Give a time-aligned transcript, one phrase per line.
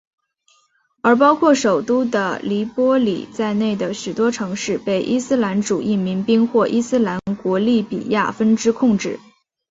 [1.03, 9.19] 而包括首都的黎波里在内的许多城市被伊斯兰主义民兵或伊斯兰国利比亚分支控制。